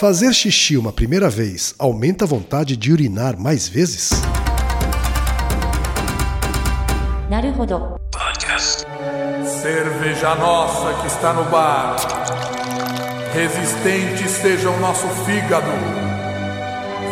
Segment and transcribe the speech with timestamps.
[0.00, 4.10] Fazer xixi uma primeira vez aumenta a vontade de urinar mais vezes?
[7.30, 7.94] Naruhodo.
[9.62, 11.96] Cerveja nossa que está no bar.
[13.32, 15.70] Resistente seja o nosso fígado.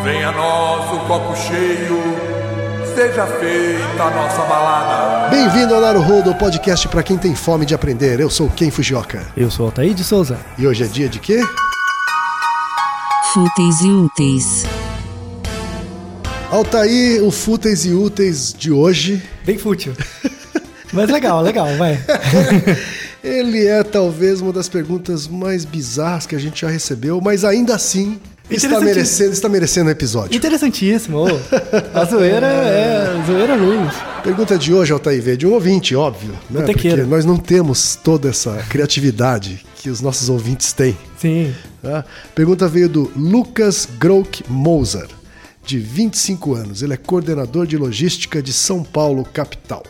[0.02, 2.02] Venha a nós o copo cheio.
[2.96, 5.30] Seja feita a nossa balada.
[5.30, 8.18] Bem-vindo ao Naruhodo, podcast para quem tem fome de aprender.
[8.18, 9.24] Eu sou Ken Fujioka.
[9.36, 10.36] Eu sou Altair de Souza.
[10.58, 11.42] E hoje é dia de quê?
[13.32, 14.64] Fúteis e úteis.
[16.50, 19.22] Altair, o Fúteis e Úteis de hoje.
[19.42, 19.94] Bem fútil.
[20.92, 21.98] Mas legal, legal, vai.
[23.24, 27.74] Ele é talvez uma das perguntas mais bizarras que a gente já recebeu, mas ainda
[27.74, 28.20] assim
[28.56, 30.36] está merecendo, está merecendo um episódio.
[30.36, 31.24] Interessantíssimo.
[31.94, 33.18] A zoeira é.
[33.18, 33.94] A zoeira luz.
[34.22, 36.32] Pergunta de hoje, Altair, de um ouvinte, óbvio.
[36.50, 36.62] Né?
[36.62, 40.96] Porque nós não temos toda essa criatividade que os nossos ouvintes têm.
[41.18, 41.52] Sim.
[41.82, 42.04] Tá?
[42.34, 45.08] Pergunta veio do Lucas Grouk Moser,
[45.64, 46.82] de 25 anos.
[46.82, 49.82] Ele é coordenador de logística de São Paulo, capital.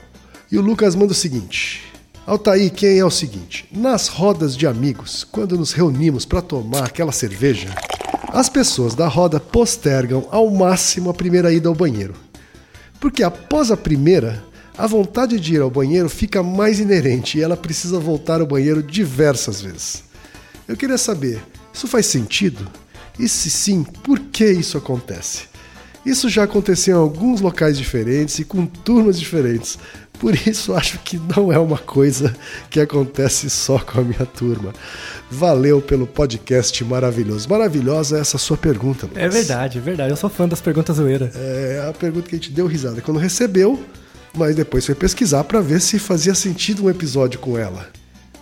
[0.50, 1.92] E o Lucas manda o seguinte:
[2.24, 3.66] Altair, quem é o seguinte?
[3.72, 7.74] Nas rodas de amigos, quando nos reunimos para tomar aquela cerveja,
[8.32, 12.14] as pessoas da roda postergam ao máximo a primeira ida ao banheiro.
[12.98, 14.42] Porque após a primeira,
[14.76, 18.82] a vontade de ir ao banheiro fica mais inerente e ela precisa voltar ao banheiro
[18.82, 20.02] diversas vezes.
[20.66, 21.42] Eu queria saber,
[21.74, 22.66] isso faz sentido?
[23.18, 25.42] E se sim, por que isso acontece?
[26.04, 29.78] Isso já aconteceu em alguns locais diferentes e com turmas diferentes.
[30.18, 32.34] Por isso acho que não é uma coisa
[32.70, 34.72] que acontece só com a minha turma.
[35.30, 37.48] Valeu pelo podcast maravilhoso.
[37.48, 39.22] Maravilhosa essa sua pergunta, Lucas.
[39.22, 40.10] É verdade, é verdade.
[40.10, 41.34] Eu sou fã das perguntas zoeiras.
[41.34, 43.82] É a pergunta que a gente deu risada quando recebeu,
[44.34, 47.88] mas depois foi pesquisar para ver se fazia sentido um episódio com ela.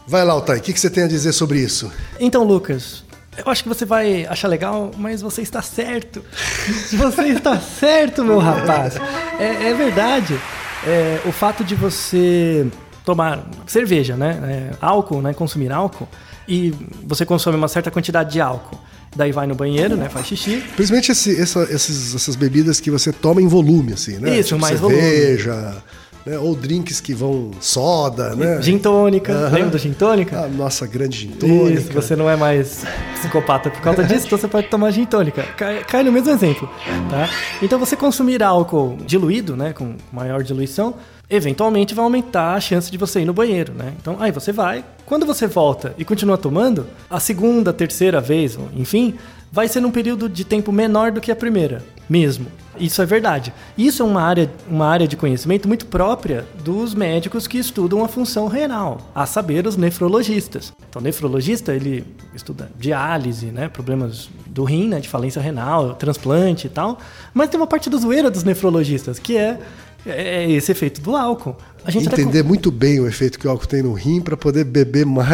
[0.07, 1.91] Vai lá, Altair, o que, que você tem a dizer sobre isso?
[2.19, 3.05] Então, Lucas,
[3.39, 6.23] eu acho que você vai achar legal, mas você está certo.
[6.91, 8.97] Você está certo, meu rapaz.
[9.39, 10.39] É, é verdade.
[10.87, 12.67] É, o fato de você
[13.05, 14.71] tomar cerveja, né?
[14.73, 15.35] É, álcool, né?
[15.35, 16.09] Consumir álcool.
[16.49, 16.73] E
[17.07, 18.79] você consome uma certa quantidade de álcool.
[19.15, 20.09] Daí vai no banheiro, né?
[20.09, 20.63] Faz xixi.
[20.77, 24.39] Principalmente esse- essa- esses- essas bebidas que você toma em volume, assim, né?
[24.39, 25.77] Isso, mais cerveja,
[26.25, 26.39] né?
[26.39, 28.61] ou drinks que vão soda, né?
[28.63, 29.33] Gin tônica.
[29.33, 29.55] Aham.
[29.55, 30.39] Lembra do gin tônica?
[30.39, 31.81] A nossa grande gin tônica.
[31.81, 35.43] Isso, você não é mais psicopata por causa disso, então você pode tomar gin tônica.
[35.57, 36.69] Cai, cai no mesmo exemplo,
[37.11, 37.29] tá?
[37.63, 40.95] Então você consumir álcool diluído, né, com maior diluição,
[41.29, 43.93] eventualmente vai aumentar a chance de você ir no banheiro, né?
[44.01, 49.15] Então aí você vai, quando você volta e continua tomando, a segunda, terceira vez, enfim,
[49.53, 52.49] vai ser num período de tempo menor do que a primeira, mesmo.
[52.77, 53.53] Isso é verdade.
[53.79, 58.09] Isso é uma área, uma área de conhecimento muito própria dos médicos que estudam a
[58.09, 60.73] função renal, a saber, os nefrologistas.
[60.89, 62.05] Então, o nefrologista, ele
[62.35, 66.99] estuda diálise, né, problemas do rim, né, de falência renal, transplante e tal.
[67.33, 69.61] Mas tem uma parte do zoeira dos nefrologistas, que é,
[70.05, 71.57] é esse efeito do álcool.
[71.85, 74.65] A gente Entender muito bem o efeito que o álcool tem no rim para poder
[74.65, 75.31] beber mais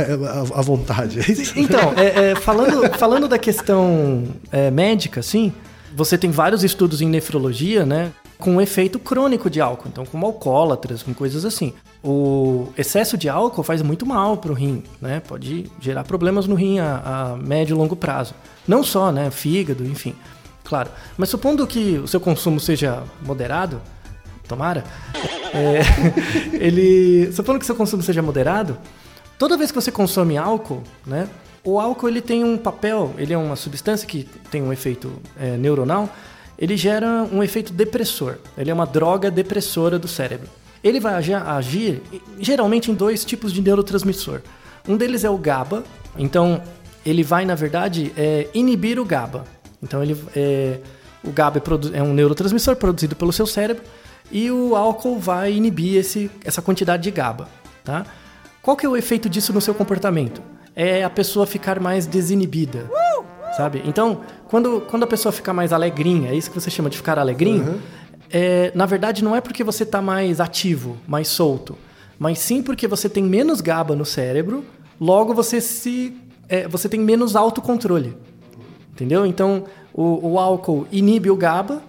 [0.54, 1.20] à vontade.
[1.20, 1.24] É?
[1.56, 5.52] Então, é, é, falando, falando da questão é, médica, assim,
[5.96, 8.12] você tem vários estudos em nefrologia, né?
[8.38, 11.72] Com efeito crônico de álcool, então com alcoólatras, com coisas assim.
[12.04, 15.20] O excesso de álcool faz muito mal para o rim, né?
[15.26, 16.98] Pode gerar problemas no rim a,
[17.32, 18.34] a médio e longo prazo.
[18.68, 19.30] Não só, né?
[19.30, 20.14] Fígado, enfim.
[20.64, 20.90] Claro.
[21.16, 23.80] Mas supondo que o seu consumo seja moderado,
[24.46, 24.84] tomara,
[25.54, 25.80] é,
[26.62, 27.32] ele.
[27.32, 28.76] Supondo que seu consumo seja moderado,
[29.38, 31.26] toda vez que você consome álcool, né?
[31.66, 34.22] O álcool ele tem um papel, ele é uma substância que
[34.52, 36.08] tem um efeito é, neuronal,
[36.56, 38.36] ele gera um efeito depressor.
[38.56, 40.48] Ele é uma droga depressora do cérebro.
[40.82, 42.02] Ele vai agi- agir
[42.38, 44.42] geralmente em dois tipos de neurotransmissor.
[44.88, 45.82] Um deles é o GABA,
[46.16, 46.62] então
[47.04, 49.44] ele vai, na verdade, é, inibir o GABA.
[49.82, 50.78] Então ele é,
[51.24, 51.60] o GABA
[51.92, 53.82] é, é um neurotransmissor produzido pelo seu cérebro
[54.30, 57.48] e o álcool vai inibir esse, essa quantidade de GABA,
[57.82, 58.06] tá?
[58.62, 60.40] Qual que é o efeito disso no seu comportamento?
[60.76, 62.90] É a pessoa ficar mais desinibida,
[63.56, 63.82] sabe?
[63.86, 67.18] Então, quando, quando a pessoa fica mais alegrinha, é isso que você chama de ficar
[67.18, 67.80] alegrinho,
[68.30, 71.78] é, na verdade não é porque você está mais ativo, mais solto,
[72.18, 74.62] mas sim porque você tem menos GABA no cérebro,
[75.00, 76.14] logo você se
[76.48, 78.16] é, você tem menos autocontrole.
[78.92, 79.26] Entendeu?
[79.26, 81.82] Então, o, o álcool inibe o GABA,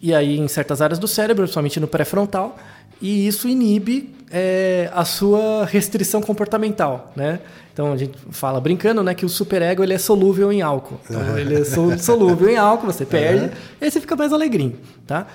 [0.00, 2.56] e aí em certas áreas do cérebro, principalmente no pré-frontal,
[3.00, 7.40] e isso inibe é, a sua restrição comportamental, né?
[7.72, 10.98] Então a gente fala brincando, né, que o superego ele é solúvel em álcool.
[11.04, 13.50] Então ele é sol- solúvel em álcool, você perde,
[13.80, 14.76] e aí você fica mais alegrinho,
[15.06, 15.26] tá?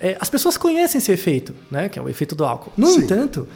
[0.00, 2.72] É, as pessoas conhecem esse efeito, né, que é o efeito do álcool.
[2.76, 3.00] No Sim.
[3.02, 3.46] entanto,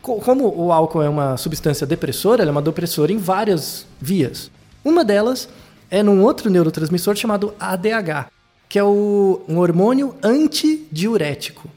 [0.00, 4.50] co- como o álcool é uma substância depressora, ela é uma depressora em várias vias.
[4.82, 5.48] Uma delas
[5.90, 8.28] é num outro neurotransmissor chamado ADH,
[8.70, 11.68] que é o, um hormônio antidiurético.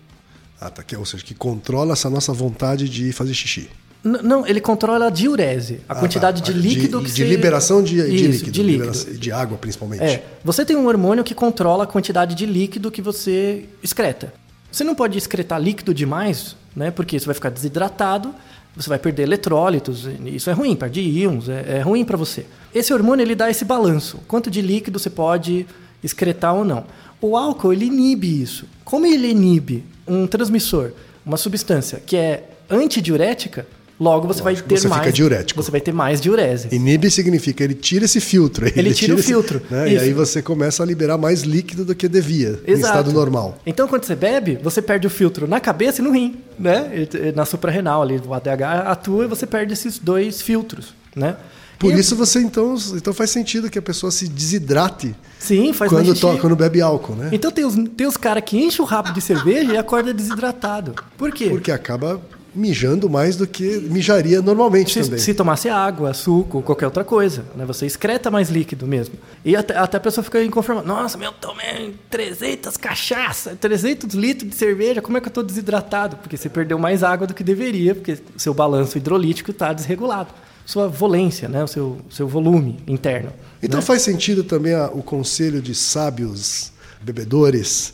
[0.66, 0.82] Ah, tá.
[0.84, 3.70] Que, ou seja, que controla essa nossa vontade de fazer xixi.
[4.04, 6.52] N- não, ele controla a diurese, a Ah, quantidade tá.
[6.52, 7.30] de líquido de, que de você...
[7.30, 8.52] liberação de, de Isso, líquido.
[8.52, 9.18] de líquido.
[9.20, 10.04] de água, principalmente.
[10.04, 14.34] É, você tem um hormônio que controla a quantidade de líquido que você excreta.
[14.72, 16.92] Você não pode excretar líquido demais, né?
[16.92, 18.34] Porque você vai ficar desidratado,
[18.76, 22.46] você vai perder eletrólitos, isso é ruim, perde íons, é, é ruim para você.
[22.74, 25.66] Esse hormônio ele dá esse balanço, quanto de líquido você pode
[26.06, 26.86] excretar ou não.
[27.22, 28.66] O álcool ele inibe isso.
[28.84, 30.92] Como ele inibe um transmissor,
[31.26, 33.66] uma substância que é antidiurética,
[34.00, 35.64] logo você vai Lógico, ter você fica mais diurético.
[35.64, 36.68] Você vai ter mais diurese.
[36.72, 38.68] Inibe significa ele tira esse filtro.
[38.76, 39.92] Ele tira o esse- filtro, né?
[39.94, 42.88] E aí você começa a liberar mais líquido do que devia, em Exato.
[43.00, 43.58] estado normal.
[43.66, 47.08] Então, quando você bebe, você perde o filtro na cabeça e no rim, né?
[47.36, 51.38] Na suprarrenal ali, o ADH atua e você perde esses dois filtros, né?
[51.78, 55.90] Por E- isso você então, então faz sentido que a pessoa se desidrate Sim, faz
[55.92, 56.42] quando, mais to- xixi.
[56.42, 57.30] quando bebe álcool, né?
[57.34, 60.94] Então tem os, tem os caras que enchem o rabo de cerveja e acorda desidratado.
[61.18, 61.50] Por quê?
[61.50, 62.22] Porque acaba
[62.58, 65.20] mijando mais do que mijaria normalmente Se, também.
[65.20, 67.66] se tomasse água, suco, qualquer outra coisa, né?
[67.66, 69.16] Você excreta mais líquido mesmo.
[69.44, 70.88] E até, até a pessoa fica inconformada.
[70.88, 76.16] Nossa, meu, tomei 300 cachaça, 300 litros de cerveja, como é que eu tô desidratado?
[76.16, 80.30] Porque você perdeu mais água do que deveria, porque seu balanço hidrolítico está desregulado.
[80.66, 81.64] Sua volência, né?
[81.64, 83.32] O seu, seu volume interno.
[83.62, 83.86] Então né?
[83.86, 86.72] faz sentido também a- o conselho de sábios
[87.02, 87.94] bebedores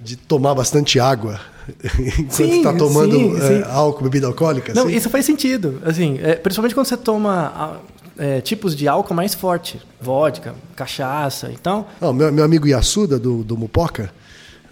[0.00, 1.40] de tomar bastante água
[2.18, 3.70] enquanto está tomando sim, é, sim.
[3.70, 4.72] álcool, bebida alcoólica.
[4.74, 4.96] Não, assim?
[4.96, 5.80] isso faz sentido.
[5.84, 7.80] Assim, é, principalmente quando você toma
[8.18, 9.80] é, tipos de álcool mais forte.
[10.00, 11.88] Vodka, cachaça e tal.
[12.00, 14.10] Ah, o meu, meu amigo Yasuda, do, do Mupoca,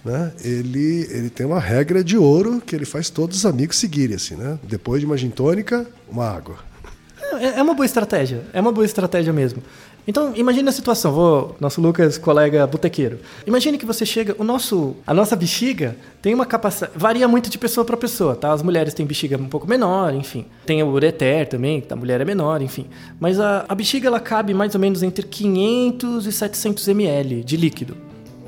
[0.04, 0.32] né?
[0.42, 4.34] Ele, ele tem uma regra de ouro que ele faz todos os amigos seguirem, assim,
[4.36, 4.58] né?
[4.62, 6.56] Depois de uma gin tônica, uma água.
[7.38, 8.42] É, é uma boa estratégia.
[8.52, 9.62] É uma boa estratégia mesmo.
[10.06, 11.12] Então, imagine a situação.
[11.12, 13.18] Vou, nosso Lucas, colega botequeiro.
[13.46, 14.34] Imagine que você chega.
[14.38, 16.92] O nosso, a nossa bexiga tem uma capacidade.
[16.94, 18.52] Varia muito de pessoa para pessoa, tá?
[18.52, 20.44] As mulheres têm bexiga um pouco menor, enfim.
[20.66, 22.86] Tem o ureter também, que a mulher é menor, enfim.
[23.18, 27.56] Mas a, a bexiga ela cabe mais ou menos entre 500 e 700 ml de
[27.56, 27.96] líquido,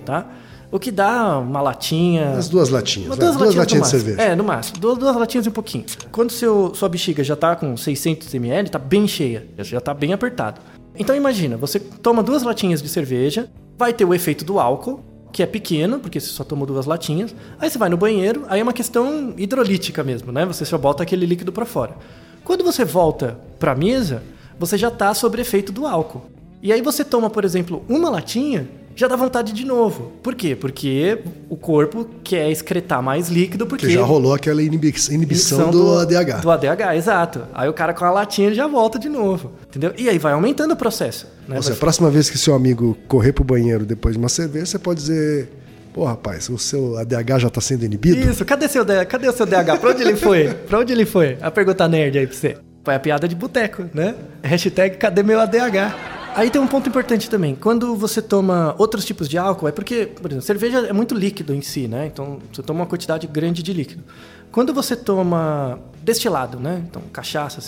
[0.04, 0.26] tá?
[0.70, 2.30] O que dá uma latinha.
[2.32, 4.22] As duas latinhas, duas, duas latinhas, latinhas de cerveja.
[4.22, 4.78] É, no máximo.
[4.78, 5.84] Duas, duas latinhas e um pouquinho.
[6.10, 10.12] Quando seu, sua bexiga já está com 600 ml, está bem cheia, já está bem
[10.12, 10.60] apertado.
[10.98, 13.48] Então imagina, você toma duas latinhas de cerveja,
[13.78, 15.00] vai ter o efeito do álcool,
[15.32, 17.34] que é pequeno, porque você só tomou duas latinhas.
[17.58, 20.46] Aí você vai no banheiro, aí é uma questão hidrolítica mesmo, né?
[20.46, 21.94] Você só bota aquele líquido para fora.
[22.42, 24.22] Quando você volta para a mesa,
[24.58, 26.22] você já está sob efeito do álcool.
[26.62, 30.12] E aí você toma, por exemplo, uma latinha, já dá vontade de novo.
[30.22, 30.56] Por quê?
[30.56, 35.98] Porque o corpo quer excretar mais líquido, porque Que já rolou aquela inibi- inibição, do,
[35.98, 36.40] ADH.
[36.40, 37.42] do ADH, exato.
[37.54, 39.92] Aí o cara com a latinha já volta de novo, entendeu?
[39.96, 41.28] E aí vai aumentando o processo.
[41.46, 41.56] Né?
[41.56, 44.66] Ou seja, a próxima vez que seu amigo correr pro banheiro depois de uma cerveja,
[44.66, 45.48] você pode dizer:
[45.94, 48.18] Pô, rapaz, o seu ADH já está sendo inibido?
[48.18, 49.78] Isso, cadê, seu, cadê o seu DH?
[49.80, 50.48] Pra onde ele foi?
[50.66, 51.36] Pra onde ele foi?
[51.40, 52.56] A pergunta nerd aí pra você.
[52.84, 54.14] Foi a piada de boteco, né?
[54.42, 56.15] Hashtag cadê meu ADH?
[56.36, 57.54] Aí tem um ponto importante também.
[57.54, 61.54] Quando você toma outros tipos de álcool, é porque, por exemplo, cerveja é muito líquido
[61.54, 62.04] em si, né?
[62.06, 64.04] Então você toma uma quantidade grande de líquido.
[64.52, 66.84] Quando você toma destilado, né?
[66.86, 67.58] Então cachaça,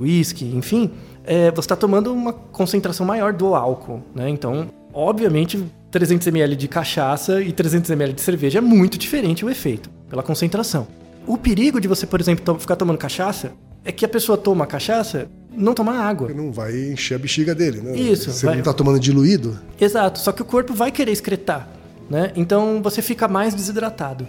[0.00, 0.90] whisky, enfim,
[1.22, 4.26] é, você está tomando uma concentração maior do álcool, né?
[4.30, 9.50] Então, obviamente, 300 ml de cachaça e 300 ml de cerveja é muito diferente o
[9.50, 10.86] efeito, pela concentração.
[11.26, 13.52] O perigo de você, por exemplo, ficar tomando cachaça
[13.84, 16.28] é que a pessoa toma cachaça, não toma água.
[16.34, 17.96] Não vai encher a bexiga dele, né?
[17.96, 19.58] Isso, Você vai- não está tomando diluído?
[19.80, 21.68] Exato, só que o corpo vai querer excretar,
[22.10, 22.32] né?
[22.36, 24.26] Então você fica mais desidratado.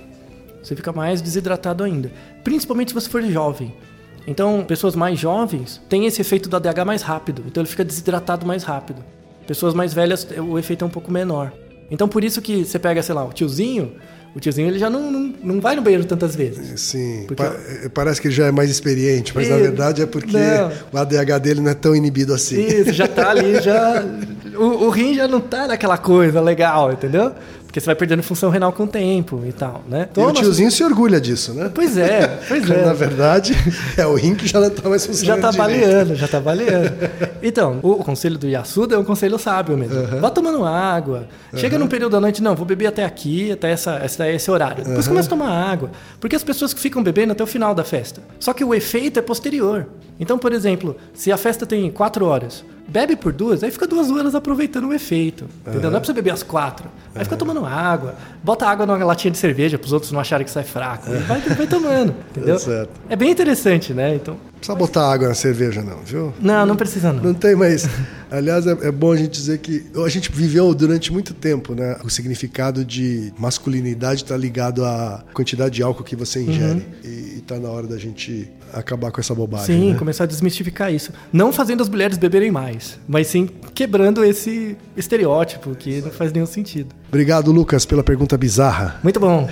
[0.63, 2.11] Você fica mais desidratado ainda,
[2.43, 3.73] principalmente se você for jovem.
[4.27, 8.43] Então, pessoas mais jovens têm esse efeito do ADH mais rápido, então ele fica desidratado
[8.45, 9.03] mais rápido.
[9.45, 11.53] Pessoas mais velhas, o efeito é um pouco menor.
[11.91, 13.93] Então, por isso que você pega, sei lá, o tiozinho,
[14.35, 16.79] o tiozinho ele já não, não, não vai no banheiro tantas vezes.
[16.81, 17.23] Sim.
[17.27, 20.37] Porque- Pa- eh, Parece que ele já é mais experiente, mas na verdade é porque
[20.37, 20.71] não.
[20.91, 22.59] o ADH dele não é tão inibido assim.
[22.61, 24.03] Isso, já tá ali, já.
[24.55, 27.33] O, o rim já não tá naquela coisa legal, entendeu?
[27.75, 30.03] Porque você vai perdendo função renal com o tempo e tal, né?
[30.03, 31.69] E Então, o nossa- tiozinho se orgulha disso, né?
[31.75, 32.85] Pois é, pois é.
[32.85, 33.53] Na verdade,
[33.97, 35.81] é o rim que já não está mais Já funcionando tá direito.
[35.81, 36.93] baleando, já tá baleando.
[37.43, 40.07] Então, o conselho do Yasuda é um conselho sábio mesmo.
[40.21, 41.27] Vá tomando água.
[41.53, 44.85] Chega num período da noite, não, vou beber até aqui, até essa, essa- esse horário.
[44.85, 45.91] Depois começa a tomar água.
[46.17, 48.21] Porque as pessoas que ficam bebendo até o final da festa.
[48.39, 49.85] Só que o efeito é posterior.
[50.19, 54.09] Então, por exemplo, se a festa tem quatro horas, bebe por duas, aí fica duas
[54.09, 55.45] horas aproveitando o efeito.
[55.67, 55.89] Entendeu?
[55.89, 56.87] Não é pra você beber às quatro.
[57.13, 58.15] Aí fica tomando água.
[58.43, 61.09] Bota água numa latinha de cerveja para os outros não acharem que sai fraco.
[61.11, 62.57] E vai, vai tomando, entendeu?
[62.59, 62.89] Certo.
[63.09, 64.15] É bem interessante, né?
[64.15, 66.33] Então, Não precisa botar água na cerveja, não, viu?
[66.39, 67.21] não, não precisa não.
[67.23, 67.87] Não tem mais.
[68.35, 71.97] Aliás, é, é bom a gente dizer que a gente viveu durante muito tempo, né?
[72.03, 76.85] O significado de masculinidade está ligado à quantidade de álcool que você ingere.
[77.01, 79.65] E está na hora da gente acabar com essa bobagem.
[79.67, 79.97] Sim, né?
[79.97, 81.13] começar a desmistificar isso.
[81.31, 86.45] Não fazendo as mulheres beberem mais, mas sim quebrando esse estereótipo que não faz nenhum
[86.45, 86.93] sentido.
[87.07, 88.99] Obrigado, Lucas, pela pergunta bizarra.
[89.01, 89.47] Muito bom.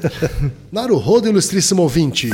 [0.72, 2.30] Naruhodo, ilustríssimo ouvinte.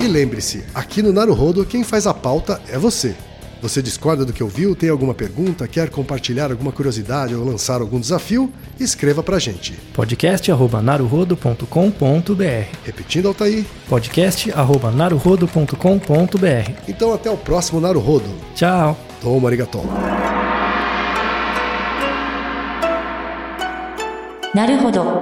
[0.00, 3.14] E lembre-se, aqui no Naruhodo, quem faz a pauta é você.
[3.63, 7.99] Você discorda do que ouviu, tem alguma pergunta, quer compartilhar alguma curiosidade ou lançar algum
[7.99, 8.49] desafio?
[8.79, 9.73] Escreva pra gente.
[9.93, 12.65] podcast@naruhodo.com.br.
[12.85, 13.65] Repetindo, Altair.
[13.89, 16.71] podcast@naruhodo.com.br.
[16.87, 18.29] Então até o próximo Naruhodo.
[18.55, 18.97] Tchau.
[19.21, 19.83] Toma arigatou.
[24.53, 25.21] なるほど。